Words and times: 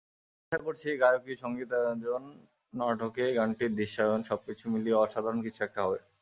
আশা 0.43 0.59
করছি, 0.65 0.87
গায়কি, 1.01 1.33
সংগীতায়োজন, 1.43 2.23
নাটকে 2.73 3.25
গানটির 3.37 3.71
দৃশ্যায়ন—সবকিছু 3.75 4.65
মিলিয়ে 4.73 5.01
অসাধারণ 5.03 5.39
কিছু 5.43 5.59
একটা 5.63 5.79
হবে। 5.85 5.99